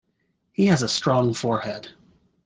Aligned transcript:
He 0.51 0.65
has 0.65 0.81
a 0.81 0.89
strong 0.89 1.35
forehead. 1.35 1.89